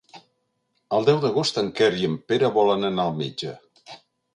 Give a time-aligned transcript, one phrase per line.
[0.99, 3.59] El deu d'agost en Quer i en Pere volen anar al metge.